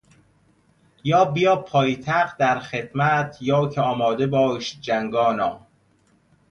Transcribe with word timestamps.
یا 1.03 1.25
بیا 1.25 1.55
پایتخت 1.55 2.37
در 2.37 2.59
خدمت 2.59 3.37
یا 3.41 3.67
که 3.69 3.81
آماده 3.81 4.27
باش 4.27 4.77
جنگانا! 4.79 5.67